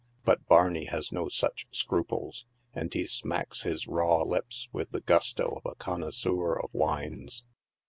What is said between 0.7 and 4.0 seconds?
has no such scruples, and he smacks his